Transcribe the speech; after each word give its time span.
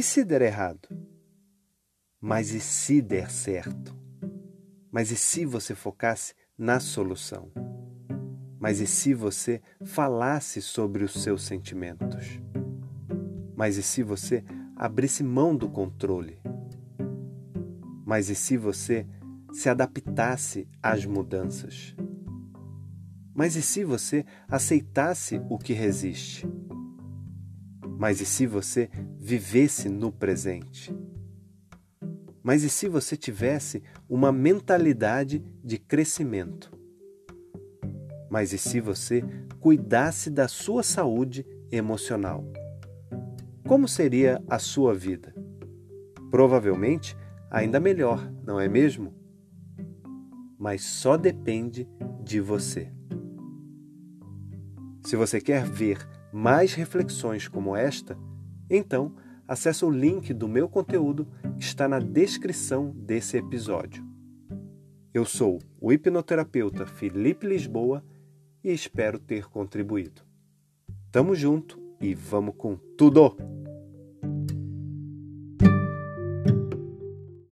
E 0.00 0.02
se 0.02 0.24
der 0.24 0.40
errado? 0.40 0.88
Mas 2.18 2.54
e 2.54 2.58
se 2.58 3.02
der 3.02 3.30
certo? 3.30 3.94
Mas 4.90 5.10
e 5.10 5.14
se 5.14 5.44
você 5.44 5.74
focasse 5.74 6.32
na 6.56 6.80
solução? 6.80 7.52
Mas 8.58 8.80
e 8.80 8.86
se 8.86 9.12
você 9.12 9.60
falasse 9.84 10.62
sobre 10.62 11.04
os 11.04 11.12
seus 11.22 11.42
sentimentos? 11.42 12.40
Mas 13.54 13.76
e 13.76 13.82
se 13.82 14.02
você 14.02 14.42
abrisse 14.74 15.22
mão 15.22 15.54
do 15.54 15.68
controle? 15.68 16.40
Mas 18.06 18.30
e 18.30 18.34
se 18.34 18.56
você 18.56 19.06
se 19.52 19.68
adaptasse 19.68 20.66
às 20.82 21.04
mudanças? 21.04 21.94
Mas 23.34 23.54
e 23.54 23.60
se 23.60 23.84
você 23.84 24.24
aceitasse 24.48 25.42
o 25.50 25.58
que 25.58 25.74
resiste? 25.74 26.48
Mas 28.00 28.18
e 28.22 28.24
se 28.24 28.46
você 28.46 28.88
vivesse 29.18 29.86
no 29.86 30.10
presente? 30.10 30.90
Mas 32.42 32.62
e 32.62 32.70
se 32.70 32.88
você 32.88 33.14
tivesse 33.14 33.82
uma 34.08 34.32
mentalidade 34.32 35.44
de 35.62 35.76
crescimento? 35.76 36.72
Mas 38.30 38.54
e 38.54 38.58
se 38.58 38.80
você 38.80 39.22
cuidasse 39.60 40.30
da 40.30 40.48
sua 40.48 40.82
saúde 40.82 41.44
emocional? 41.70 42.42
Como 43.68 43.86
seria 43.86 44.42
a 44.48 44.58
sua 44.58 44.94
vida? 44.94 45.34
Provavelmente 46.30 47.14
ainda 47.50 47.78
melhor, 47.78 48.32
não 48.46 48.58
é 48.58 48.66
mesmo? 48.66 49.12
Mas 50.58 50.82
só 50.84 51.18
depende 51.18 51.86
de 52.24 52.40
você. 52.40 52.90
Se 55.04 55.16
você 55.16 55.38
quer 55.38 55.66
ver 55.66 55.98
mais 56.32 56.74
reflexões 56.74 57.48
como 57.48 57.76
esta, 57.76 58.16
então 58.68 59.14
acesse 59.46 59.84
o 59.84 59.90
link 59.90 60.32
do 60.32 60.48
meu 60.48 60.68
conteúdo 60.68 61.26
que 61.58 61.64
está 61.64 61.88
na 61.88 61.98
descrição 61.98 62.90
desse 62.90 63.36
episódio. 63.36 64.04
Eu 65.12 65.24
sou 65.24 65.58
o 65.80 65.92
hipnoterapeuta 65.92 66.86
Felipe 66.86 67.46
Lisboa 67.46 68.04
e 68.62 68.72
espero 68.72 69.18
ter 69.18 69.48
contribuído. 69.48 70.22
Tamo 71.10 71.34
junto 71.34 71.80
e 72.00 72.14
vamos 72.14 72.54
com 72.56 72.76
tudo! 72.96 73.59